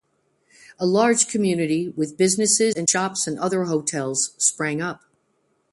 A 0.79 0.87
large 0.87 1.27
community, 1.27 1.89
with 1.89 2.17
businesses 2.17 2.73
and 2.73 2.89
shops, 2.89 3.27
and 3.27 3.37
other 3.37 3.65
hotels, 3.65 4.33
sprang 4.39 4.81
up. 4.81 5.01